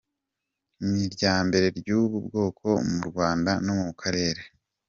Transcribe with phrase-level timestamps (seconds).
[0.89, 4.41] Ni iryambere ry’ubu bwoko mu Rwanda no mu karere.